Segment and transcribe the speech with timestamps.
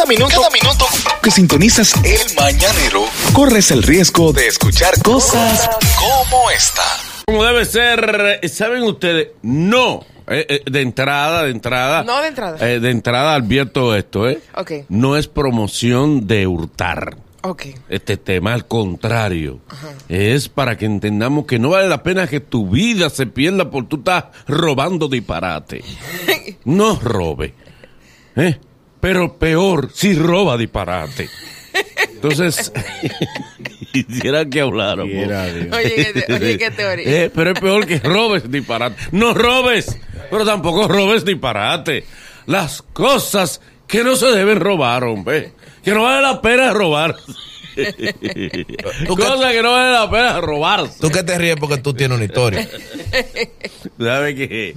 [0.00, 0.86] Cada minuto, cada minuto
[1.22, 3.04] que sintonizas el mañanero,
[3.34, 5.68] corres el riesgo de escuchar cosas
[5.98, 6.82] como esta.
[7.26, 9.32] Como debe ser, ¿saben ustedes?
[9.42, 10.00] No.
[10.26, 12.02] Eh, eh, de entrada, de entrada.
[12.02, 12.66] No de entrada.
[12.66, 14.40] Eh, de entrada advierto esto, ¿eh?
[14.56, 14.72] Ok.
[14.88, 17.18] No es promoción de hurtar.
[17.42, 17.64] Ok.
[17.90, 19.60] Este tema, al contrario,
[20.08, 23.86] es para que entendamos que no vale la pena que tu vida se pierda por
[23.86, 25.84] tú estás robando disparate.
[26.64, 27.54] No robe.
[28.36, 28.58] ¿eh?
[29.00, 31.28] Pero peor, si roba disparate.
[32.12, 32.72] Entonces,
[33.92, 35.12] quisiera que habláramos.
[35.72, 37.24] Oye, qué- oye, qué teoría.
[37.24, 38.96] Eh, pero es peor que robes disparate.
[39.12, 39.96] No robes,
[40.30, 42.04] pero tampoco robes disparate.
[42.46, 45.52] Las cosas que no se deben robar, hombre.
[45.82, 47.16] Que no vale la pena robar.
[49.08, 50.88] Cosas que no vale la pena robar.
[51.00, 52.68] Tú que te ríes porque tú tienes una historia.
[53.98, 54.74] ¿Sabes qué?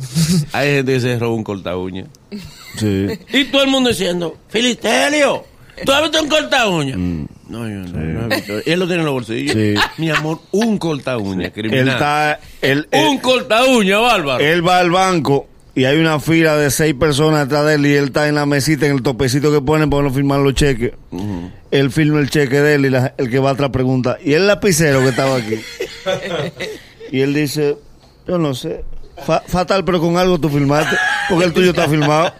[0.51, 2.05] Hay gente que se roba un corta uña.
[2.77, 3.07] Sí.
[3.31, 5.45] Y todo el mundo diciendo, Filisterio,
[5.85, 6.95] ¿tú has visto un corta uña?
[6.95, 7.27] No,
[7.69, 8.53] yo no, no he visto.
[8.65, 9.53] Él lo tiene en los bolsillos.
[9.55, 9.75] Sí.
[9.97, 11.87] Mi amor, un corta uña, Él criminal.
[11.89, 14.43] está, él, él- Un corta uña, bárbaro.
[14.43, 17.93] él va al banco y hay una fila de seis personas detrás de él y
[17.95, 20.93] él está en la mesita, en el topecito que ponen para no firmar los cheques.
[21.71, 24.45] Él firma el cheque de él y la- el que va atrás pregunta, ¿y el
[24.47, 25.59] lapicero que estaba aquí?
[27.11, 27.77] y él dice,
[28.27, 28.83] yo no sé.
[29.25, 30.95] Fa- fatal, pero con algo tú firmaste,
[31.29, 32.33] porque el tuyo está firmado.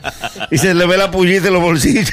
[0.50, 2.12] Y se le ve la pullita en los bolsillos.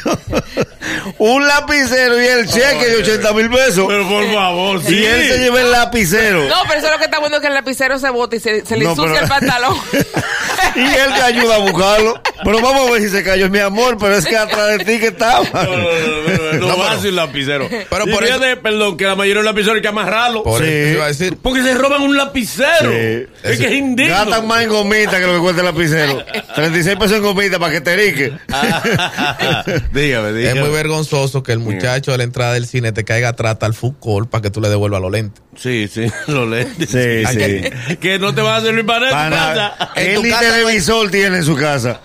[1.22, 3.84] Un lapicero y el cheque de 80 mil pesos.
[3.86, 4.94] Pero por favor, sí.
[4.94, 6.44] Y él se lleva el lapicero.
[6.48, 8.64] No, pero eso es lo que está bueno que el lapicero se bota y se,
[8.64, 9.76] se le No, ensucia pero- el pantalón.
[10.76, 12.22] y él te ayuda a buscarlo.
[12.42, 14.98] Pero vamos a ver si se cayó, mi amor, pero es que atrás de ti
[14.98, 15.44] que estaba.
[15.52, 17.68] No, no, no, no, no, No, va sin lapicero.
[17.68, 20.42] pero por eso- perdón, que la mayoría de los lapiceros hay que amarrarlo.
[20.42, 20.68] Por Sí.
[20.70, 21.36] eso iba a decir.
[21.42, 22.90] Porque se roban un lapicero.
[22.92, 23.26] Sí.
[23.42, 24.14] Es que es indigno.
[24.14, 26.24] Gastan más en gomita que lo que cuesta el lapicero.
[26.54, 28.32] 36 pesos en gomita para que te rique.
[29.92, 30.48] dígame, dígame.
[30.48, 31.09] Es muy vergonzoso
[31.42, 34.50] que el muchacho a la entrada del cine te caiga atrás al court para que
[34.50, 35.42] tú le devuelvas los lentes.
[35.56, 36.68] Sí, sí, lo lees.
[36.78, 37.96] Sí, sí.
[37.96, 39.92] Que no te va a servir para nada.
[39.96, 42.00] Él casa, televisor tiene en su casa.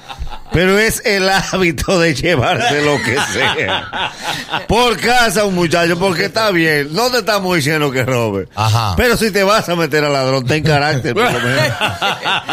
[0.56, 4.12] Pero es el hábito de llevarse lo que sea.
[4.68, 6.90] Por casa un muchacho, porque está bien.
[6.94, 8.48] No te estamos diciendo que robe.
[8.56, 8.96] Ajá.
[8.96, 11.68] Pero si te vas a meter al ladrón, ten carácter, por lo menos.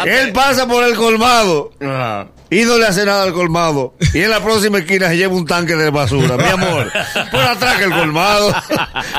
[0.05, 1.71] Él pasa por el colmado.
[1.81, 2.27] Ajá.
[2.49, 3.95] Y no le hace nada al colmado.
[4.13, 6.37] Y en la próxima esquina se lleva un tanque de basura.
[6.37, 6.91] Mi amor,
[7.31, 8.53] por atrás que el colmado.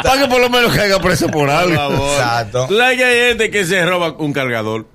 [0.05, 1.75] Para que por lo menos caiga preso por Por algo.
[1.75, 2.11] favor.
[2.21, 2.67] Exacto.
[2.69, 4.87] Tú sabes que hay gente que se roba un cargador.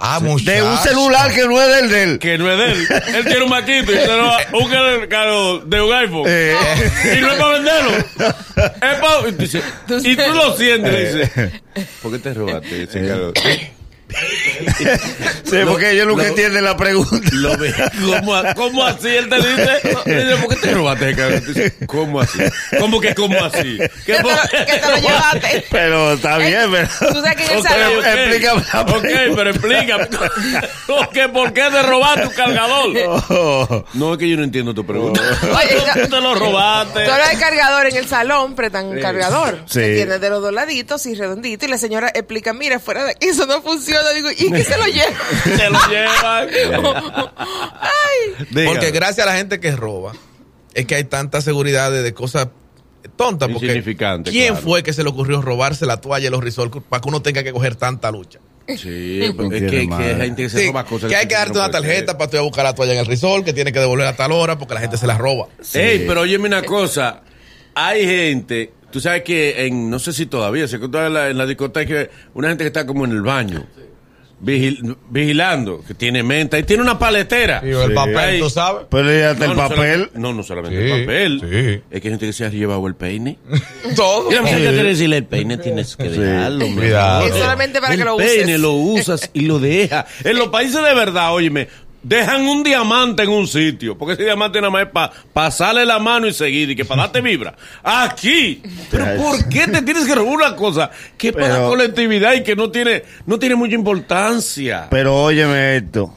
[0.00, 0.50] Ah, muchacho.
[0.50, 2.18] De un celular que no es del de él.
[2.18, 2.88] Que no es de él.
[3.16, 4.70] Él tiene un maquito y se roba un
[5.08, 6.24] cargador de un iPhone.
[6.26, 6.56] Eh.
[7.16, 7.90] Y no es para venderlo.
[7.96, 9.28] Es para...
[10.04, 11.52] Y tú, lo sientes y le dices,
[12.02, 13.34] ¿por qué te robaste ese cargador?
[15.44, 17.28] Sí, porque ellos nunca entienden la pregunta.
[17.32, 19.08] Lo ve, ¿cómo, cómo así?
[19.08, 22.38] Él te dice, le dice, ¿por qué te robaste dices, ¿Cómo así?
[22.78, 23.78] ¿Cómo que cómo así?
[24.06, 25.64] ¿Qué te lo, que te lo llevaste.
[25.70, 26.88] Pero está bien, pero.
[27.12, 27.98] Tú sabes que en el Ok, salón.
[27.98, 28.06] ok.
[28.06, 30.04] Explícame la Ok, pero explícame.
[30.88, 32.88] Ok, ¿Por qué te robaste tu cargador?
[33.30, 33.84] Oh.
[33.94, 35.20] No, es que yo no entiendo tu pregunta.
[35.42, 37.04] Oye, ¿Por qué te lo robaste?
[37.04, 39.62] Hablas de cargador en el salón, prestan un cargador.
[39.66, 39.80] Sí.
[39.80, 41.66] Que tiene de los dos laditos y redondito.
[41.66, 43.97] Y la señora explica, mira, fuera de aquí eso no funciona.
[44.14, 45.16] Digo, ¿y qué se lo lleva?
[45.44, 46.48] Se lo llevan.
[47.36, 48.66] Ay.
[48.66, 50.12] Porque gracias a la gente que roba,
[50.74, 52.48] es que hay tanta seguridad de, de cosas
[53.16, 53.48] tontas.
[53.52, 53.96] Porque ¿Quién
[54.54, 54.56] claro.
[54.56, 57.42] fue que se le ocurrió robarse la toalla y los risol para que uno tenga
[57.42, 58.38] que coger tanta lucha?
[58.76, 61.08] Sí, No es tiene que, que gente que se Sí, roba cosas.
[61.08, 62.18] que hay que no darte una tarjeta ser.
[62.18, 64.14] para tú ir a buscar la toalla en el risol, que tiene que devolver a
[64.14, 65.48] tal hora porque la gente se la roba.
[65.72, 67.22] Ey, pero óyeme una cosa.
[67.74, 71.38] Hay gente, tú sabes que en, no sé si todavía, se contaba en la, en
[71.38, 73.66] la discoteca, una gente que está como en el baño,
[74.42, 77.62] vigil- vigilando, que tiene menta y tiene una paletera.
[77.64, 78.86] Y el papel, tú sabes.
[78.90, 79.76] Pero ya está el no papel.
[79.76, 81.40] solamente- no, no solamente Sí, el papel.
[81.40, 81.82] sí.
[81.90, 83.38] Es que hay gente que se ha llevado el peine.
[83.96, 84.24] Todo.
[84.30, 86.66] Muchacha quiere decirle, el peine tienes que dejarlo.
[86.74, 87.26] Cuidado.
[87.26, 88.60] Es solamente para el que lo peine uses.
[88.60, 90.04] lo usas y lo dejas.
[90.24, 91.68] En los países de verdad, óyeme,
[92.08, 93.96] dejan un diamante en un sitio.
[93.98, 97.02] Porque ese diamante nada más es para pasarle la mano y seguir y que para
[97.02, 97.54] darte vibra.
[97.82, 98.62] Aquí.
[98.90, 102.34] Pero ¿por qué te tienes que robar una cosa que es para la Pero- colectividad
[102.34, 104.86] y que no tiene, no tiene mucha importancia?
[104.90, 106.14] Pero óyeme esto.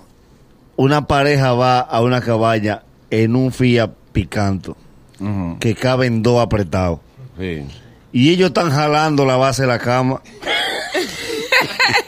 [0.78, 4.76] Una pareja va a una cabaña en un Fiat Picanto
[5.60, 7.00] que caben dos apretados.
[7.38, 7.64] Sí.
[8.14, 10.22] Y ellos están jalando la base de la cama.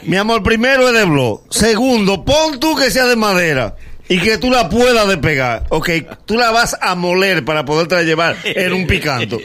[0.04, 1.42] Mi amor, primero es de blog.
[1.50, 3.76] Segundo, pon tú que sea de madera.
[4.06, 5.64] y que tú la puedas despegar.
[5.70, 5.88] Ok,
[6.26, 9.38] tú la vas a moler para poderte llevar en un picanto.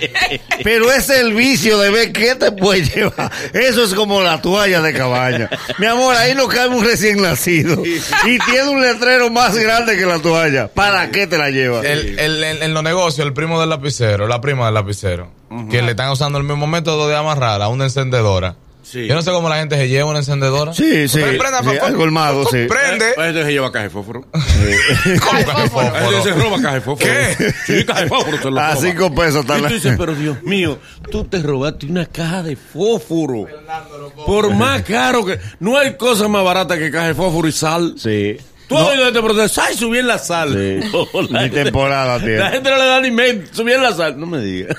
[0.66, 3.32] Pero ese es el vicio de ver qué te puede llevar.
[3.54, 5.50] Eso es como la toalla de cabaña.
[5.78, 7.82] Mi amor, ahí no cabe un recién nacido.
[7.86, 10.68] Y tiene un letrero más grande que la toalla.
[10.68, 11.86] ¿Para qué te la llevas?
[11.86, 15.32] El, el- el- en los negocios, el primo del lapicero, la prima del lapicero,
[15.72, 18.56] que le están usando el mismo método de amarrar a una encendedora.
[18.92, 19.06] Sí.
[19.08, 20.74] Yo no sé cómo la gente se lleva una encendedora.
[20.74, 21.20] Sí, sí.
[21.20, 22.66] Prende, prenda, sí, fa- al colmado, sí.
[22.68, 23.12] Prende.
[23.14, 24.22] Pues entonces se lleva caja de fósforo.
[24.32, 25.96] ¿Cómo que fósforo.
[25.98, 27.12] Entonces se roba caja de fósforo.
[27.14, 27.54] ¿Qué?
[27.68, 28.82] Sí, caja de fósforo se lo A roba.
[28.82, 30.80] cinco pesos está Y tú la- dices, pero Dios mío,
[31.12, 33.46] tú te robaste una caja de fósforo.
[34.26, 35.40] Por más caro que...
[35.60, 37.94] No hay cosa más barata que caja de fósforo y sal.
[37.98, 38.38] Sí.
[38.70, 39.62] Tú has oído este proceso.
[39.66, 40.54] ¡Ay, subí en la sal!
[40.54, 40.90] Sí.
[41.14, 42.38] No, la gente- temporada tiene.
[42.38, 43.54] La gente no le da ni mente.
[43.54, 44.20] Subí en la sal.
[44.20, 44.78] No me digas.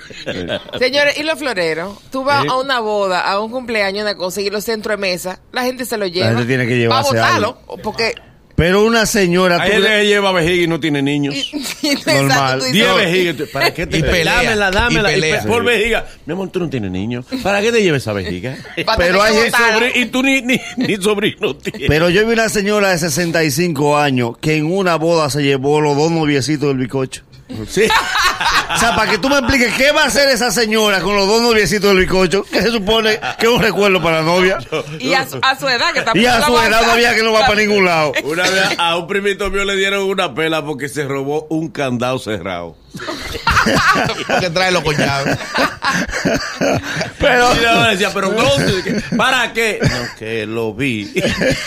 [0.78, 1.98] Señores, ¿y los floreros?
[2.10, 5.40] Tú vas a una boda, a un cumpleaños, una cosa, y los centros de mesa,
[5.52, 6.28] la gente se lo lleva.
[6.28, 8.14] gente tiene que llevarse Va a botarlo, porque...
[8.60, 9.56] Pero una señora.
[9.64, 11.34] Tú gente le- lleva vejiga y no tiene niños.
[12.06, 12.62] Normal.
[12.70, 13.48] Diez vejigas.
[13.50, 15.10] ¿Para qué te Y pelea, Dámela, dámela.
[15.10, 15.42] y pelea.
[15.42, 16.06] pe- por vejiga.
[16.26, 17.24] Mi amor, tú no tienes niños.
[17.42, 18.56] ¿Para qué te lleves esa vejiga?
[18.86, 19.34] A Pero hay.
[19.50, 21.88] Sobri- y tú ni, ni, ni sobrino tienes.
[21.88, 25.96] Pero yo vi una señora de 65 años que en una boda se llevó los
[25.96, 27.22] dos noviecitos del bicocho.
[27.66, 27.84] Sí.
[28.74, 31.26] O sea, para que tú me expliques qué va a hacer esa señora con los
[31.26, 34.58] dos noviecitos del bicocho, que se supone que es un recuerdo para la novia.
[34.98, 37.32] Y a su, a su edad, que está Y a su edad todavía que no
[37.32, 38.12] va para ningún lado.
[38.24, 42.18] Una vez a un primito mío le dieron una pela porque se robó un candado
[42.18, 42.76] cerrado.
[44.40, 45.38] Que trae los collados.
[47.18, 48.34] Pero, Y yo decía, pero.
[49.16, 49.78] ¿Para qué?
[49.82, 51.12] No, que lo vi.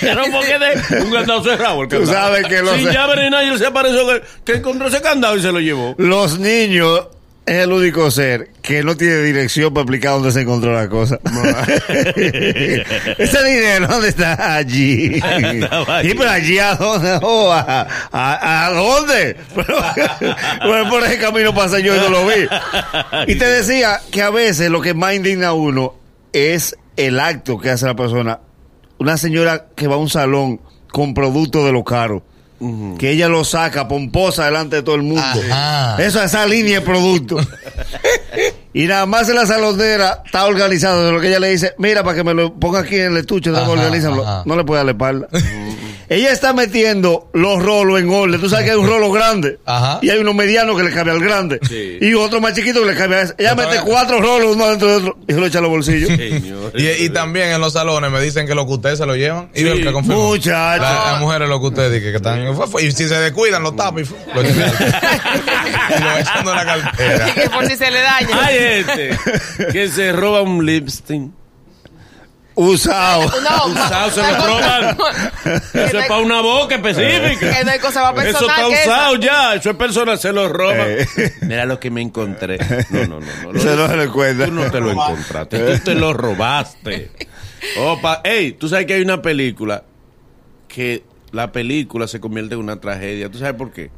[0.02, 1.84] Pero ¿por qué de un candado cerrado?
[1.84, 4.54] El Tú sabes que lo Sin llave ni nada, y él se apareció que, que
[4.60, 5.96] encontró ese candado y se lo llevó.
[5.98, 7.08] los niños
[7.46, 11.20] es el único ser que no tiene dirección para explicar dónde se encontró la cosa.
[12.16, 14.56] Ese dinero, ¿dónde está?
[14.56, 15.20] Allí.
[15.22, 15.66] Allí.
[16.10, 17.20] ¿Y pero allí a dónde?
[17.22, 19.36] Oh, a, a- ¿a dónde?
[19.56, 19.76] Pero,
[20.66, 22.48] bueno, por ese camino pasé yo y no lo vi.
[23.28, 25.96] Y te decía que a veces lo que más indigna a uno
[26.32, 28.40] es el acto que hace la persona.
[29.00, 30.62] Una señora que va a un salón
[30.92, 32.24] con productos de lo caro.
[32.98, 35.22] Que ella lo saca pomposa delante de todo el mundo.
[35.22, 36.04] Ajá.
[36.04, 37.48] Eso, esa línea de productos.
[38.74, 41.06] y nada más en la salonera está organizado.
[41.06, 43.18] De lo que ella le dice, mira, para que me lo ponga aquí en el
[43.18, 43.52] estuche.
[43.52, 45.28] No le puede darle espalda.
[46.16, 48.40] ella está metiendo los rolos en orden.
[48.40, 49.60] Tú sabes que hay un rolo grande.
[49.66, 50.00] Ajá.
[50.02, 51.60] Y hay uno mediano que le cabe al grande.
[51.68, 51.98] Sí.
[52.02, 53.36] Y otro más chiquito que le cabe a ese.
[53.38, 56.10] Ella mete cuatro rolos uno dentro de otro y se lo echa a los bolsillos.
[56.10, 56.72] Señor.
[56.76, 59.50] Y, y también en los salones me dicen que lo que ustedes se lo llevan.
[59.54, 60.28] Y Sí, el que confirmó.
[60.28, 60.82] muchacho.
[60.82, 62.48] La- Las mujeres lo que ustedes dicen que están.
[62.82, 64.74] Y si se descuidan, lo tapan y lo echan
[65.90, 67.30] y lo echan en la cartera.
[67.30, 68.46] Y que por si se le daña.
[68.46, 69.18] Hay este
[69.72, 71.24] que se roba un lipstick.
[72.56, 73.32] Usado.
[73.44, 74.98] No, Usado, se lo roban.
[75.74, 77.58] Eso es para una boca específica.
[77.58, 79.56] que no hay cosa más Eso está usado ya.
[79.56, 80.88] Eso es personal, se lo roban.
[80.88, 81.08] Eh.
[81.42, 82.58] Mira lo que me encontré.
[82.90, 83.54] No, no, no.
[83.54, 84.46] no Se lo cuenta.
[84.46, 85.60] Tú no te lo encontraste.
[85.60, 87.12] Tú te lo robaste.
[87.78, 89.84] Opa, ey, tú sabes que hay una película
[90.68, 93.30] que la película se convierte en una tragedia.
[93.30, 93.90] ¿Tú sabes por qué?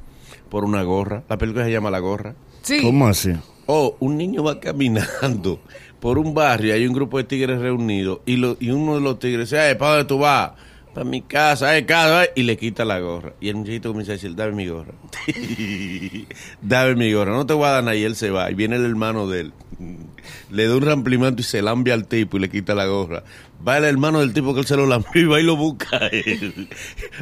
[0.50, 1.24] Por una gorra.
[1.30, 2.36] La película se llama La Gorra.
[2.62, 2.82] Sí.
[2.82, 3.34] ¿Cómo así?
[3.68, 5.60] Oh, un niño va caminando
[6.00, 9.50] por un barrio, hay un grupo de tigres reunidos y, y uno de los tigres
[9.50, 10.52] dice, "Ay, ¿para dónde tú vas?
[10.94, 13.34] Para mi casa, eh, casa, eh", y le quita la gorra.
[13.42, 14.94] Y el muchachito comienza a decir, dame mi gorra.
[16.62, 17.96] dame mi gorra, no te voy a dar nada.
[17.98, 18.50] Y él se va.
[18.50, 19.54] Y viene el hermano de él.
[20.52, 23.24] Le da un ramplimento y se lambia al tipo y le quita la gorra.
[23.68, 25.98] Va el hermano del tipo que él se lo lambió y va y lo busca
[25.98, 26.70] a él.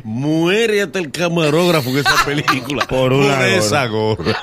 [0.03, 2.85] Muere hasta el camarógrafo en esa película.
[2.89, 3.47] Por una gorra.
[3.55, 4.41] esa gorra.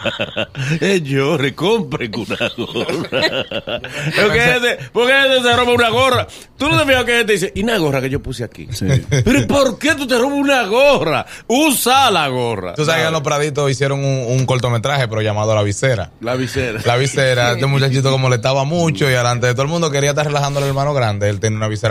[0.80, 3.10] Eh, Llore, compre una gorra.
[4.22, 6.26] porque este, porque este se roba una gorra.
[6.56, 8.68] Tú no te fijas que este dice, y una gorra que yo puse aquí.
[9.08, 11.26] Pero ¿y ¿por qué tú te robas una gorra?
[11.48, 12.74] Usa la gorra.
[12.74, 16.10] Tú sabes que los Praditos hicieron un, un cortometraje, pero llamado La Visera.
[16.20, 16.80] La visera.
[16.84, 20.10] La visera, este muchachito como le estaba mucho y delante de todo el mundo quería
[20.10, 21.89] estar relajando al hermano grande, él tenía una visera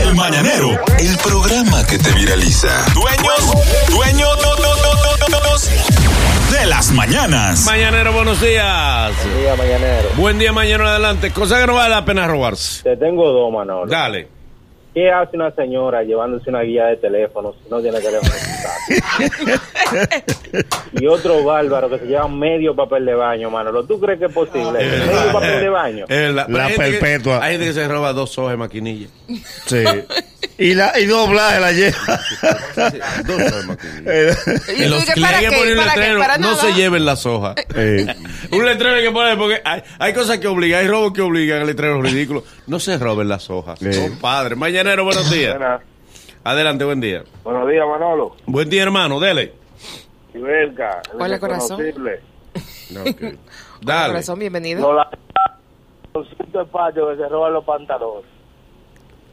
[0.00, 2.86] El Mañanero, el programa que te viraliza.
[2.94, 3.52] Dueños,
[3.90, 4.38] dueños,
[6.50, 7.64] de las mañanas.
[7.66, 9.12] Mañanero, buenos días.
[9.24, 10.08] Buen día, mañanero.
[10.16, 11.32] Buen día, mañana adelante.
[11.32, 12.82] Cosa que no vale la pena robarse.
[12.82, 13.90] Te tengo dos, Manolo.
[13.90, 14.28] Dale.
[14.94, 18.32] ¿Qué hace una señora llevándose una guía de teléfono si no tiene teléfono?
[20.92, 23.84] y otro bárbaro que se lleva medio papel de baño, Manolo.
[23.84, 24.72] ¿Tú crees que es posible?
[24.78, 26.04] medio papel de baño.
[26.08, 26.44] Es verdad.
[26.46, 27.44] Pero La hay gente que- perpetua.
[27.44, 29.08] hay gente que se roba dos hojas de maquinilla.
[29.66, 29.84] Sí.
[30.56, 32.20] Y, la, y doblaje la lleva.
[33.26, 34.12] Dos hojas de maquinilla.
[34.12, 34.34] Eh,
[34.78, 36.62] ¿Y Los que para poner un ¿Para letrero, Para no nada.
[36.62, 37.56] se lleven las hojas.
[37.74, 38.14] eh,
[38.52, 41.62] Un letrero hay que poner porque hay, hay cosas que obligan, hay robos que obligan,
[41.62, 42.44] el letrero ridículo.
[42.68, 43.80] No se roben las hojas.
[43.80, 45.58] Compadre, mañanero, buenos días.
[45.58, 45.80] Buenas.
[46.44, 47.24] Adelante, buen día.
[47.42, 48.36] Buenos días, Manolo.
[48.46, 49.54] Buen día, hermano, dele.
[50.34, 50.42] El
[51.18, 51.80] Hola, corazón.
[51.80, 52.20] irreconocible.
[53.80, 54.08] Dale.
[54.12, 54.80] Corazón, bienvenido.
[54.80, 55.08] No, la...
[56.14, 58.24] Los cinco espacios que se roban los pantalones.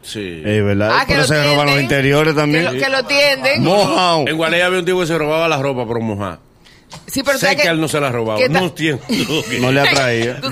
[0.02, 0.42] Sí.
[0.44, 0.90] es verdad.
[1.00, 2.66] Ah, que Pero se roban los interiores Que también.
[2.66, 3.64] lo, que lo tienden.
[3.64, 4.28] Mojao.
[4.28, 6.40] En Gualey había un tipo que se robaba la ropa por mojar.
[7.08, 8.40] Sí, pero sé ¿sabes que él no se la robaba.
[8.40, 9.04] ¿Qué ta- No entiendo.
[9.62, 10.40] No le atraía.
[10.42, 10.50] No.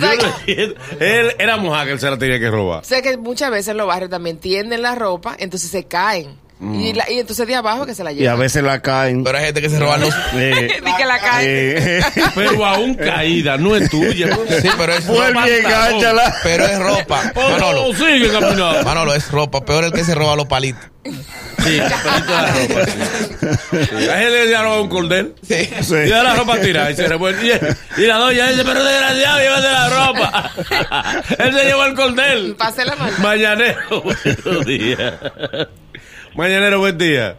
[1.00, 2.86] Él era mojar que él se la tenía que robar.
[2.86, 6.38] Sé que muchas veces en los barrios también tienden la ropa, entonces se caen.
[6.62, 8.40] Y, la- y entonces de abajo que se la Y a llevan.
[8.40, 9.24] veces la caen.
[9.24, 10.14] Pero hay gente que se roba los...
[10.34, 11.48] Eh, Di que la caen.
[11.48, 12.02] eh,
[12.36, 14.38] Pero aún caída, no es tuya.
[14.62, 16.36] Sí, pero es Vuelve y ropa.
[16.44, 17.32] Pero es ropa.
[17.36, 17.94] Oh, Manolo.
[17.96, 18.84] sigue caminando.
[18.84, 19.64] Manolo, es ropa.
[19.64, 20.84] Peor el que se roba los palitos.
[21.64, 22.52] Sí, de la ropa.
[22.56, 23.78] Sí.
[23.80, 24.10] Sí.
[24.10, 25.36] Hay gente que se ha robado un cordel.
[25.48, 25.70] Sí.
[25.82, 25.96] sí.
[26.06, 27.60] Y da la ropa tirada y se revuelve.
[27.98, 30.52] Y, y la doña dice, pero desgraciado, llévate la ropa.
[31.40, 32.56] Él se llevó el cordel.
[32.58, 33.14] Pase la mano.
[33.20, 35.14] Mañanero, buenos días.
[36.36, 37.36] Mañanero, buen día.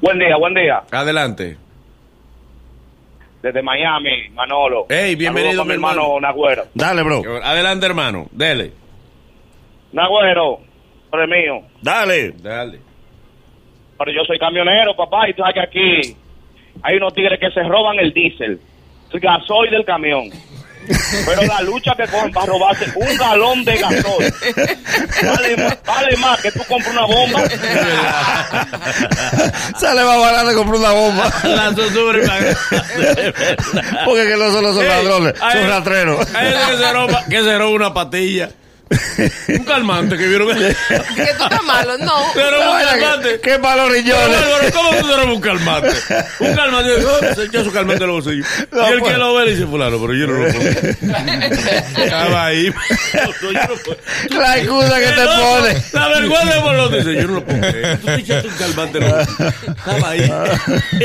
[0.00, 0.82] Buen día, buen día.
[0.90, 1.56] Adelante.
[3.42, 4.86] Desde Miami, Manolo.
[4.88, 6.64] Ey, bienvenido, mi mi hermano Nagüero.
[6.74, 7.22] Dale, bro.
[7.42, 8.26] Adelante, hermano.
[8.32, 8.72] Dele.
[9.92, 10.60] Nagüero,
[11.12, 11.62] el mío.
[11.80, 12.32] Dale.
[12.32, 12.80] Dale.
[13.98, 16.16] Pero yo soy camionero, papá, y tú sabes que aquí
[16.82, 18.60] hay unos tigres que se roban el diésel,
[19.12, 20.24] el gasoil del camión.
[21.26, 24.32] Pero la lucha que cogen para robarse un galón de gasoil
[25.22, 27.42] vale, más- vale más que tú compras una bomba.
[29.78, 31.32] Sale más barato comprar una bomba.
[31.44, 31.70] La.
[34.04, 36.26] Porque que no solo son ladrones, son ratreros.
[37.28, 38.48] Que se roba una patilla.
[39.48, 40.48] Un calmante que vieron.
[40.56, 42.32] Que tú estás malo, no.
[42.32, 43.40] Se roba un calmante.
[43.40, 44.72] ¿Qué, Pero, riñones.
[44.72, 45.90] ¿Cómo tú robas un calmante?
[46.40, 46.90] Un calmante.
[47.34, 48.46] Se echó su calmante en los bolsillos.
[48.70, 49.12] No, y el pues.
[49.12, 50.68] que lo ve le dice, fulano, pero yo no lo pongo.
[52.04, 52.66] Estaba ahí.
[53.42, 54.38] Yo.
[54.38, 55.82] La excusa que te No, pone.
[55.92, 57.60] La vergüenza por lo dice, yo no lo pongo.
[58.00, 59.54] Tú te echaste un calmante en los bolsillos.
[59.76, 60.32] Estaba ahí.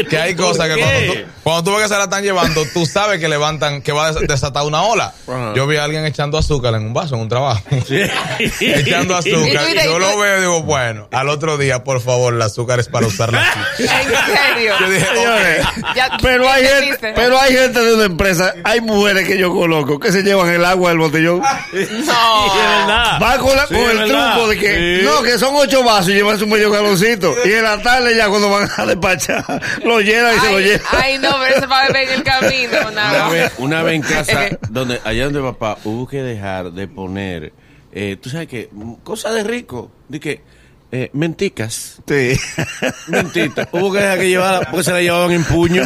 [0.09, 2.63] Que hay ¿Por cosas que cuando tú, cuando tú ves que se la están llevando,
[2.73, 5.13] tú sabes que levantan, que va a des- desatar una ola.
[5.27, 5.53] Ajá.
[5.55, 7.61] Yo vi a alguien echando azúcar en un vaso en un trabajo.
[7.87, 8.01] Sí.
[8.73, 9.67] echando azúcar.
[9.71, 12.87] Y yo lo veo y digo, bueno, al otro día, por favor, el azúcar es
[12.87, 13.43] para usarla.
[13.79, 14.73] En serio.
[14.79, 19.27] Yo dije, Señores, Ya- pero hay gente, pero hay gente de una empresa, hay mujeres
[19.27, 21.41] que yo conozco que se llevan el agua del botellón.
[22.05, 22.47] No.
[23.21, 24.33] Va con, la- Sí, con el verdad.
[24.33, 25.05] truco de que Sí.
[25.05, 27.33] no, que son ocho vasos y llevan su medio galoncito.
[27.45, 30.63] Y en la tarde ya cuando van a despachar, lo llenan y se lo Ay,
[30.63, 30.81] llevan.
[30.91, 32.71] ay, no, pero eso para beber en el camino.
[32.81, 33.29] Una nada.
[33.29, 37.53] vez, una vez en casa, donde allá donde papá hubo que dejar de poner,
[37.91, 38.69] eh, tú sabes que,
[39.03, 40.41] cosa de rico, de que,
[40.93, 42.37] eh, menticas, Sí.
[43.07, 45.83] mentitas, hubo que dejar que llevara, porque se la llevaban en puño,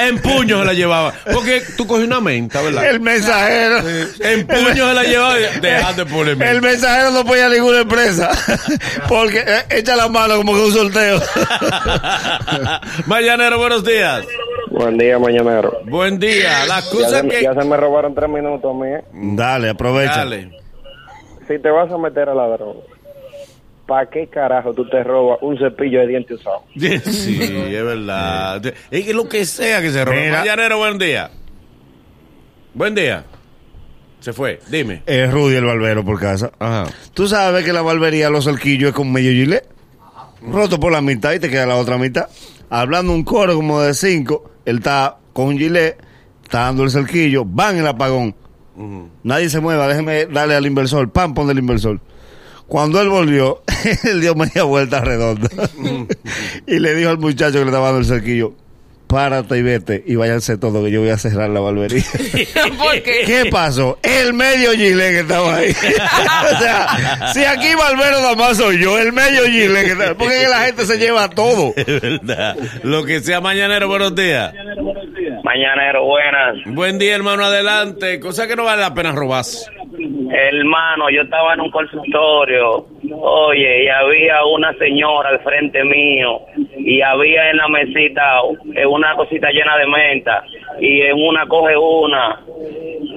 [0.00, 2.84] en puño se la llevaban, porque tú coges una menta, ¿verdad?
[2.90, 3.78] El mensajero.
[4.20, 6.60] En puño se la llevaban y dejaste de poner El menta.
[6.62, 8.30] mensajero no apoya a ninguna empresa.
[9.08, 11.20] Porque eh, echa la mano como que un sorteo.
[13.06, 14.24] Mañanero, buenos días.
[14.70, 15.80] Buen día, mañanero.
[15.86, 16.64] Buen día.
[16.66, 17.42] La Ya cosa se, que...
[17.42, 18.88] ya se me robaron tres minutos a mí.
[18.90, 19.04] ¿eh?
[19.12, 20.16] Dale, aprovecha.
[20.16, 20.50] Dale.
[21.46, 22.80] Si te vas a meter a la droga,
[23.86, 26.62] ¿para qué carajo tú te robas un cepillo de dientes usado?
[26.74, 28.64] Sí, es verdad.
[28.90, 30.30] Es que lo que sea que se robe.
[30.30, 31.30] Mañanero, buen día.
[32.72, 33.24] Buen día.
[34.20, 35.02] Se fue, dime.
[35.04, 36.50] Es Rudy el barbero por casa.
[36.58, 36.86] Ajá.
[37.12, 39.68] Tú sabes que la barbería Los Cerquillos es con medio gilet.
[40.40, 42.28] Roto por la mitad y te queda la otra mitad.
[42.70, 45.98] Hablando un coro como de cinco, él está con un gilet,
[46.42, 48.34] está dando el cerquillo, van el apagón.
[49.22, 52.00] Nadie se mueva, déjeme darle al inversor, pam, pon el inversor.
[52.66, 53.62] Cuando él volvió,
[54.04, 55.48] él dio media vuelta redonda.
[56.66, 58.54] y le dijo al muchacho que le estaba dando el cerquillo,
[59.06, 62.02] párate y vete y váyanse todos que yo voy a cerrar la barbería.
[62.78, 63.22] ¿Por qué?
[63.26, 63.98] ¿Qué pasó?
[64.02, 65.70] El medio gilet que estaba ahí.
[65.70, 70.36] o sea, si aquí Barbero nada más soy yo, el medio gilet que está Porque
[70.36, 71.74] es que la gente se lleva todo.
[71.76, 72.56] Es verdad.
[72.82, 74.52] Lo que sea mañanero, buenos días.
[75.44, 76.56] Mañanero, buenas.
[76.64, 78.18] Buen día, hermano, adelante.
[78.18, 79.70] Cosa que no vale la pena robarse.
[80.32, 82.86] Hermano, yo estaba en un consultorio,
[83.20, 86.40] oye, y había una señora al frente mío
[86.78, 88.40] y había en la mesita
[88.74, 90.44] eh, una cosita llena de menta
[90.80, 92.40] y en una coge una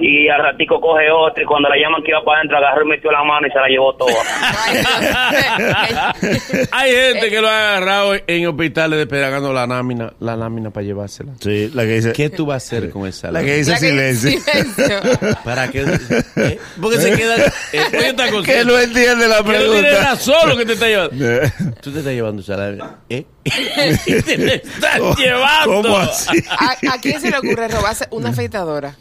[0.00, 2.88] y al ratico coge otra y cuando la llaman que iba para adentro agarró y
[2.88, 4.12] metió la mano y se la llevó toda.
[6.72, 11.32] Hay gente que lo ha agarrado en hospitales despegando la lámina, la lámina para llevársela.
[11.40, 12.12] Sí, la que dice.
[12.12, 13.52] ¿Qué tú vas a hacer con esa La lámina?
[13.52, 14.40] que dice La que- silencio.
[14.40, 15.00] silencio.
[15.44, 15.84] ¿Para qué?
[16.36, 16.58] ¿Eh?
[16.80, 17.36] Porque se queda...
[17.72, 18.14] Eh.
[18.44, 20.04] Que no entiende la Que no tiene pregunta.
[20.04, 21.08] razón lo que te está llevando.
[21.28, 21.50] Eh,
[21.80, 22.96] Tú te estás llevando esa lámina.
[23.08, 23.24] ¿Eh?
[23.44, 25.82] Y te la estás llevando.
[25.82, 26.42] ¿Cómo así?
[26.50, 28.94] ¿A, a quién se le ocurre robarse una afeitadora?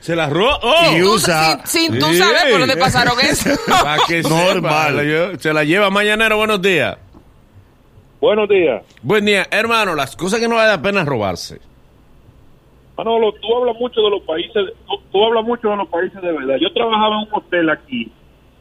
[0.00, 0.58] Se la roba.
[0.62, 0.96] ¡Oh!
[0.96, 2.16] Y usa- sin, sin tú Sí.
[2.18, 3.50] saber por dónde pasaron eso.
[3.68, 4.98] Pa' que Normal.
[5.00, 6.36] sepa, Se la lleva mañanero.
[6.36, 6.96] Buenos días.
[8.20, 8.82] Buenos días.
[9.02, 9.46] Buen día.
[9.50, 11.60] Hermano, las cosas que no vale la pena robarse.
[12.96, 14.52] Manolo, tú hablas mucho de los países,
[14.86, 16.54] tú, tú hablas mucho de los países de verdad.
[16.60, 18.10] Yo trabajaba en un hotel aquí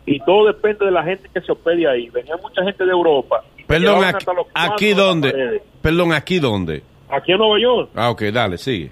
[0.05, 2.09] y todo depende de la gente que se hospede ahí.
[2.09, 3.43] Venía mucha gente de Europa.
[3.67, 5.61] Perdón, aquí, aquí dónde.
[5.81, 6.81] Perdón, aquí dónde.
[7.09, 7.89] Aquí en Nueva York.
[7.95, 8.91] Ah, ok, dale, sigue.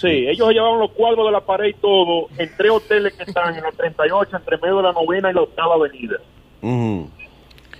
[0.00, 3.24] Sí, ellos se llevaban los cuadros de la pared y todo en tres hoteles que
[3.24, 6.16] están en la 38, entre medio de la novena y la octava avenida.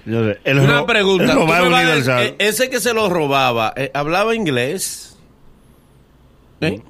[0.04, 1.24] Sé, el Una pregunta.
[1.24, 2.22] el ¿tú robar me vas a- universal.
[2.24, 5.16] eh, ese que se lo robaba, eh, ¿hablaba inglés?
[6.60, 6.80] ¿Eh?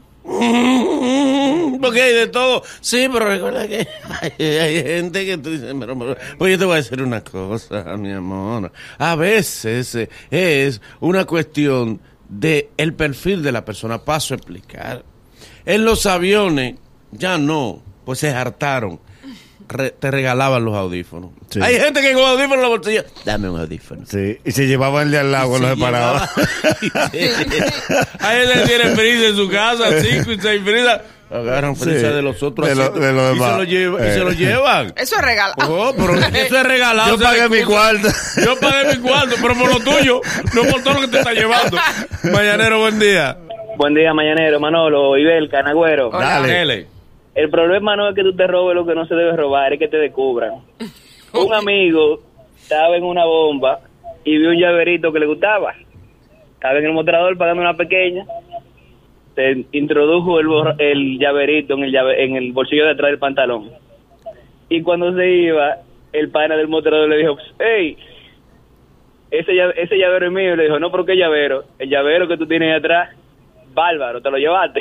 [1.81, 2.63] Porque hay de todo.
[2.81, 3.87] Sí, pero recuerda que
[4.39, 7.23] hay, hay gente que tú dices, pero, pero, pues yo te voy a decir una
[7.23, 8.73] cosa, mi amor.
[8.99, 14.05] A veces eh, es una cuestión de el perfil de la persona.
[14.05, 15.03] Paso a explicar.
[15.67, 16.77] En los aviones,
[17.13, 19.01] ya no, pues se hartaron.
[19.71, 21.31] Re- te regalaban los audífonos.
[21.51, 21.61] Sí.
[21.63, 24.07] Hay gente que con audífonos en la bolsilla, dame un audífono.
[24.07, 26.27] Sí, y se llevaba el de al lado cuando se paraba.
[28.21, 31.01] Hay gente que tiene prisa en su casa, cinco y seis prisas.
[31.31, 31.85] Agarran Sí.
[31.85, 33.57] prisa de los otros De lo- de los y, se demás.
[33.59, 34.15] lo lleva- y Eh.
[34.15, 34.95] se lo llevan.
[34.97, 35.55] Eso es regalo.
[35.59, 37.09] Oh, pero eso es regalado.
[37.11, 38.09] Yo o sea, pagué mi cuarto.
[38.43, 40.23] Yo pagué mi cuarto, pero por lo tuyo,
[40.55, 41.77] no por todo lo que te está llevando.
[42.33, 43.37] Mañanero, buen día.
[43.79, 46.11] Buen día, mañanero, Manolo, Ibel, Canagüero.
[46.11, 46.87] Dale.
[47.37, 49.79] El problema no es que tú te robes lo que no se debe robar, es
[49.79, 50.55] que te descubran.
[51.33, 52.19] Un amigo
[52.61, 53.79] estaba en una bomba
[54.25, 55.75] y vio un llaverito que le gustaba.
[56.55, 58.25] Estaba en el mostrador pagando una pequeña.
[59.37, 63.71] Se introdujo el, el llaverito en el, llave- en el bolsillo de atrás del pantalón.
[64.69, 65.77] Y cuando se iba,
[66.13, 67.97] el pana del mostrador le dijo, hey,
[69.31, 70.55] ese, llave- ese llavero es mío.
[70.55, 71.65] Y le dijo, no, pero ¿qué llavero?
[71.79, 73.11] El llavero que tú tienes ahí atrás,
[73.79, 74.81] bárbaro, te lo llevaste.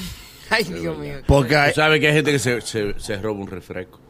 [0.50, 1.18] Ay, Dios mío.
[1.26, 4.00] Porque hay, Tú sabes que hay gente que se, se, se roba un refresco.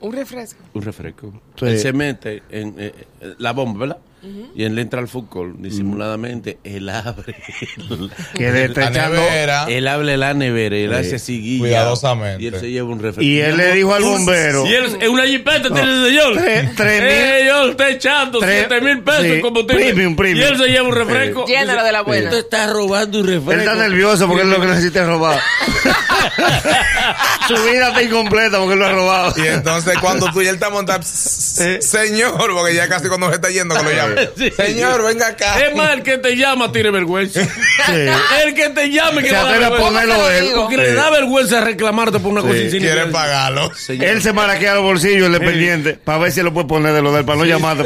[0.00, 0.62] Un refresco.
[0.74, 1.32] Un refresco.
[1.56, 1.66] Sí.
[1.66, 3.98] Él se mete en eh, eh, la bomba, ¿verdad?
[4.54, 6.58] Y él entra al fútbol disimuladamente.
[6.62, 7.34] Él abre.
[8.34, 9.64] que le está La echando- nevera.
[9.68, 10.96] Él abre la nevera y él Sí.
[11.00, 11.58] hace así.
[11.58, 12.42] Cuidadosamente.
[12.42, 13.22] Y él se lleva un refresco.
[13.22, 14.64] Y él le dijo al bombero.
[14.66, 16.34] Y él, en una jipeta tiene el señor.
[16.36, 19.84] Tres- tres mil- Eh, yo está echando tres- siete mil pesos sí, en combustible.
[19.86, 20.38] premium, premium.
[20.38, 21.46] Y él se lleva un refresco.
[21.46, 22.24] Llénalo de la buena.
[22.26, 23.52] Usted está robando un refresco.
[23.52, 25.40] Él está nervioso porque él lo que necesita es robar.
[27.48, 29.34] Su vida está incompleta porque él lo ha robado.
[29.36, 33.50] Y entonces cuando tú y él está montado, señor, porque ya casi cuando se está
[33.50, 34.11] yendo que lo llama.
[34.36, 34.50] Sí.
[34.50, 35.60] Señor, venga acá.
[35.60, 37.40] Es más, el que te llama tiene vergüenza.
[38.44, 39.78] El que te llame que Se le da vergüenza.
[39.78, 40.46] ponerlo él.
[40.54, 42.54] Porque le da vergüenza reclamarte por una cosa.
[42.54, 43.74] Quiere pagarlo.
[43.74, 44.06] Señor.
[44.06, 47.12] Él se maraquea los bolsillos, el dependiente, para ver si lo puede poner de lo
[47.12, 47.84] del, para no llamarte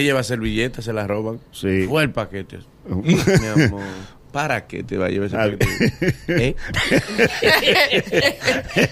[0.00, 1.40] que lleva servilletas, se las roban.
[1.52, 1.86] Sí.
[1.88, 2.58] Fue el paquete.
[2.88, 3.14] Mi
[3.64, 3.82] amor.
[4.32, 6.14] ¿Para qué te va a llevar ese Al- paquete?
[6.28, 6.54] ¿Eh?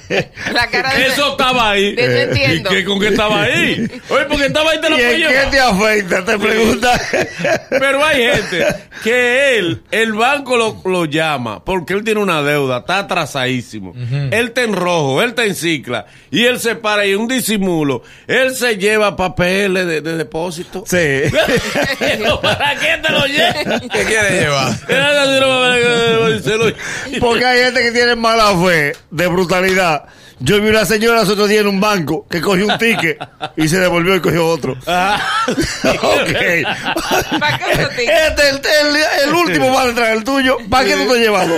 [0.52, 1.06] La cara de...
[1.06, 1.94] Eso estaba ahí.
[1.94, 2.70] De no entiendo.
[2.70, 3.88] ¿Y qué, con qué estaba ahí?
[4.08, 5.50] Oye, porque estaba ahí te la ¿Y en qué llevar.
[5.50, 6.24] te afecta?
[6.24, 7.00] Te pregunta.
[7.70, 8.66] Pero hay gente
[9.04, 13.94] que él, el banco lo, lo llama porque él tiene una deuda, está atrasadísimo.
[13.96, 18.02] Él está en rojo, él está en cicla y él se para y un disimulo.
[18.26, 20.84] Él se lleva papeles de, de depósito.
[20.86, 20.96] Sí.
[22.42, 23.80] ¿Para qué te lo llevas?
[23.92, 24.72] ¿Qué quiere llevar?
[27.20, 30.04] Porque hay gente que tiene mala fe, de brutalidad.
[30.40, 33.18] Yo vi una señora el otro día en un banco que cogió un ticket
[33.56, 34.72] y se devolvió y cogió otro.
[34.86, 34.86] ok.
[37.40, 38.08] ¿Para qué otro ticket?
[38.28, 40.58] Este es el, el- el último va a entrar el tuyo.
[40.70, 41.48] ¿Para qué tú te llevas?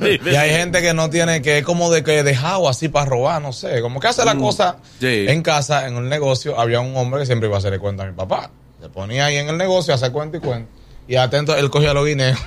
[0.26, 3.40] Y hay gente que no tiene, que es como de que dejado así para robar,
[3.40, 3.80] no sé.
[3.80, 5.26] Como que hace la cosa Sí.
[5.28, 6.58] en casa, en un negocio.
[6.58, 8.50] Había un hombre que siempre iba a hacerle cuenta a mi papá.
[8.80, 10.68] Se ponía ahí en el negocio, hace cuenta y cuenta.
[11.08, 12.38] Y atento, él cogía los guineos.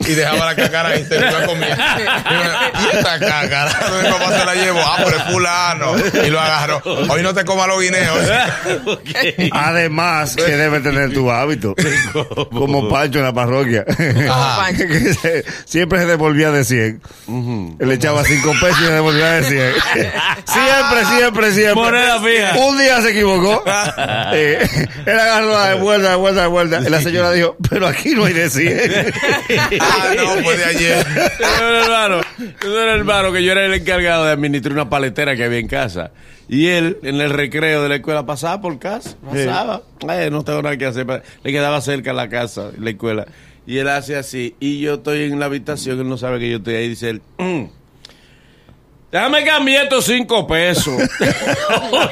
[0.00, 1.78] Y dejaba la cacara ahí, se lo iba a comer.
[2.84, 4.80] Y Esta cácara, mi papá se la llevó.
[4.80, 5.92] Ah, pero es fulano.
[6.26, 6.82] Y lo agarró.
[6.84, 8.18] Hoy no te comas los guineos.
[9.52, 11.74] Además, que debe tener tu hábito.
[12.50, 13.84] Como Pancho en la parroquia.
[15.22, 17.00] Se- siempre se devolvía de 100.
[17.78, 19.72] Él le echaba 5 pesos y se devolvía de 100.
[20.44, 21.74] siempre, siempre, siempre.
[21.74, 22.56] Moneda fija.
[22.58, 23.62] Un día se equivocó.
[24.32, 24.68] Eh,
[25.06, 26.80] él agarró de vuelta, de vuelta, de vuelta.
[26.84, 29.12] Y la señora dijo, pero aquí no hay de 100.
[29.84, 31.06] Ah, no, fue de ayer.
[31.40, 32.20] Era hermano,
[32.62, 36.10] era hermano que yo era el encargado de administrar una paletera que había en casa.
[36.48, 39.16] Y él, en el recreo de la escuela, pasaba por casa.
[39.24, 39.82] Pasaba.
[40.30, 41.06] No tengo nada que hacer.
[41.42, 43.26] Le quedaba cerca la casa, la escuela.
[43.66, 44.54] Y él hace así.
[44.60, 46.88] Y yo estoy en la habitación, él no sabe que yo estoy ahí.
[46.88, 47.64] Dice él, "Mm,
[49.10, 50.94] Déjame cambiar estos cinco pesos.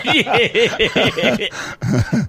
[0.04, 1.50] Oye.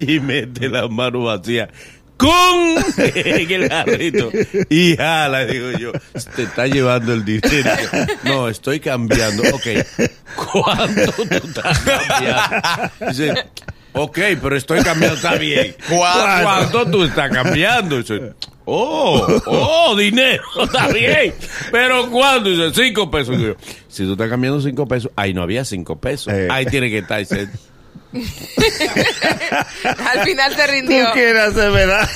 [0.00, 1.68] y mete la mano vacía.
[2.16, 4.30] Con en el jarrito.
[4.70, 5.92] Y jala, digo yo.
[6.36, 7.70] Te está llevando el dinero.
[8.22, 9.42] No, estoy cambiando.
[9.52, 9.66] Ok.
[10.36, 12.90] ¿Cuánto tú estás cambiando?
[13.08, 13.34] Dice,
[13.92, 15.16] ok, pero estoy cambiando.
[15.16, 15.74] Está bien.
[15.88, 16.42] ¿Cuánto?
[16.42, 17.98] ¿Cuánto tú estás cambiando?
[17.98, 18.32] Dice,
[18.64, 20.44] oh, oh, dinero.
[20.62, 21.34] Está bien.
[21.72, 22.48] Pero ¿cuánto?
[22.48, 23.36] Dice, cinco pesos.
[23.36, 23.56] Digo
[23.94, 26.32] si tú estás cambiando cinco pesos, ahí no había cinco pesos.
[26.32, 26.48] Eh.
[26.50, 27.18] Ahí tiene que estar.
[27.20, 27.48] Dice,
[29.84, 31.12] Al final te Tú rindió.
[31.12, 32.08] quieres hacer verdad.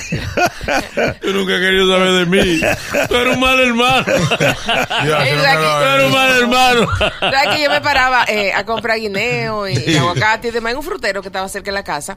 [1.21, 2.61] Tú nunca querido saber de mí.
[3.09, 4.05] Tú eres un mal hermano.
[4.07, 6.89] Yo, Tú eres un mal hermano.
[7.21, 10.79] ¿Sabes que yo me paraba eh, a comprar guineo y, y aguacate y demás en
[10.79, 12.17] un frutero que estaba cerca de la casa?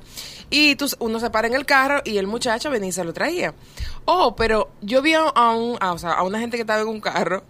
[0.50, 3.14] Y tú, uno se para en el carro y el muchacho venía y se lo
[3.14, 3.54] traía.
[4.06, 6.82] Oh, pero yo vi a, a un, a, o sea, a una gente que estaba
[6.82, 7.44] en un carro,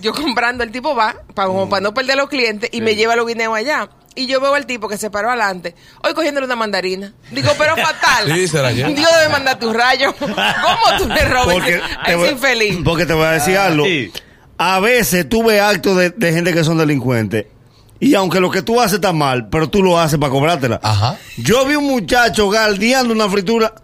[0.00, 2.94] yo comprando, el tipo va, para, como para no perder a los clientes, y me
[2.96, 3.88] lleva los guineos allá.
[4.16, 7.12] Y yo veo al tipo que se paró adelante, hoy cogiéndole una mandarina.
[7.30, 8.26] Digo, pero fatal.
[8.26, 8.46] Sí.
[8.46, 10.14] Dios debe mandarte un rayo.
[10.18, 12.78] ¿Cómo tú le robas Porque a ese infeliz?
[12.84, 13.84] porque te voy a decir algo.
[13.84, 14.12] Sí.
[14.56, 17.46] A veces tú ves actos de, de gente que son delincuentes.
[18.00, 20.78] Y aunque lo que tú haces está mal, pero tú lo haces para cobrártela.
[20.82, 21.16] Ajá.
[21.36, 23.74] Yo vi un muchacho galdeando una fritura.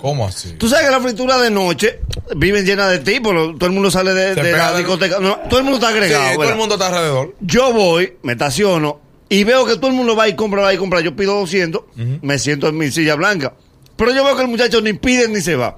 [0.00, 0.52] ¿Cómo así?
[0.54, 2.00] Tú sabes que la fritura de noche
[2.36, 3.32] viven llenas de tipos.
[3.32, 5.20] Todo el mundo sale de, la discoteca.
[5.20, 6.24] No, todo el mundo está Sí, agregado.
[6.30, 6.52] todo ¿verdad?
[6.54, 7.34] el mundo está alrededor.
[7.40, 9.00] Yo voy, me estaciono
[9.32, 11.00] y veo que todo el mundo va y compra, va y compra.
[11.00, 11.82] Yo pido 200,
[12.20, 13.54] me siento en mi silla blanca.
[13.96, 15.74] Pero yo veo que el muchacho ni pide ni se va.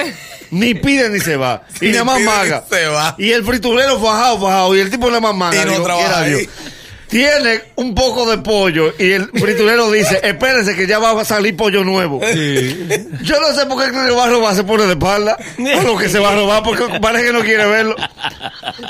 [0.50, 1.62] ni pide ni se va.
[1.80, 2.64] y nada más maga.
[2.68, 3.14] se va.
[3.16, 4.74] Y el friturero fajado, fajado.
[4.76, 5.62] Y el tipo nada más maga.
[5.62, 6.48] Y no Digo, trabaja quiera ahí.
[7.08, 11.56] Tiene un poco de pollo y el friturero dice, espérense que ya va a salir
[11.56, 12.20] pollo nuevo.
[13.22, 15.36] Yo no sé por qué que va a robar, se pone de espalda.
[15.78, 17.94] O lo que se va a robar porque parece que no quiere verlo.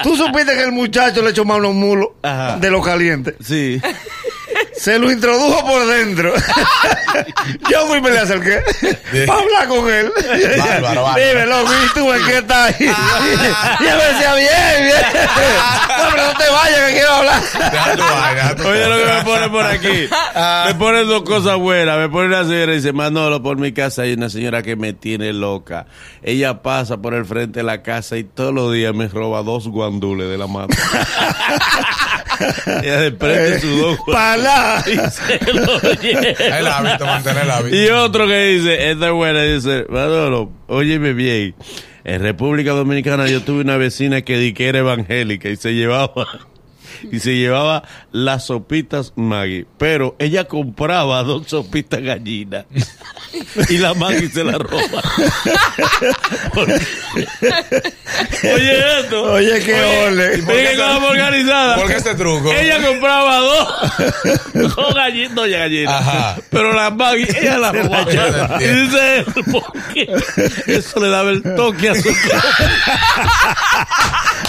[0.03, 2.57] Tú supiste que el muchacho le echó más unos mulos Ajá.
[2.59, 3.35] de lo caliente.
[3.45, 3.81] Sí.
[4.79, 6.33] Se lo introdujo por dentro.
[7.71, 8.63] Yo fui y me le acerqué
[9.27, 10.13] para hablar con él.
[10.59, 11.27] Bárbaro, bárbaro.
[11.29, 12.81] Dime, loco, ¿y tú en qué estás?
[12.81, 12.95] y él
[13.97, 14.97] me decía, bien, bien.
[15.97, 17.43] No, pero no te vayas, que quiero hablar.
[18.67, 20.09] Oye, lo que me pone por aquí.
[20.67, 21.99] Me pone dos cosas buenas.
[21.99, 24.93] Me pone una señora y dice, Manolo, por mi casa hay una señora que me
[24.93, 25.87] tiene loca.
[26.23, 29.69] Ella pasa por el frente de la casa y todos los días me roba dos
[29.69, 30.77] guandules de la mata.
[32.83, 33.99] Ella desprende su dos
[34.87, 36.59] Y se lo lleva.
[36.59, 37.77] El hábito, mantener el hábito.
[37.77, 41.55] Y otro que dice, esta es buena, dice, Manolo, óyeme bien.
[42.05, 46.27] En República Dominicana yo tuve una vecina que di que era evangélica y se llevaba
[47.13, 47.83] y se llevaba
[48.13, 52.67] las sopitas Maggie, pero ella compraba dos sopitas gallinas
[53.69, 54.83] y la Maggie se la roba.
[58.43, 59.23] Oye esto.
[59.33, 60.45] Oye, qué ole.
[60.45, 61.77] Que como organizada.
[61.77, 62.53] ¿Por qué este truco?
[62.53, 63.69] Ella compraba dos
[64.75, 66.01] con gallinas, no ya gallinas.
[66.01, 66.37] Ajá.
[66.51, 68.63] Pero las Maggie, ella las robaba.
[68.63, 70.09] Y dice él, porque
[70.67, 72.09] eso le daba el toque a su